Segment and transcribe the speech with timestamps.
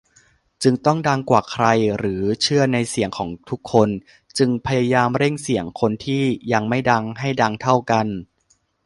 [0.63, 1.65] จึงต้องดังกว่าใคร
[1.97, 3.89] หรือเชื่อในเสียงของทุกคน
[4.37, 8.07] จึงพยายามเร่งเสียงคนที่ยังไม่ดัง ให้ดังเท่ากัน?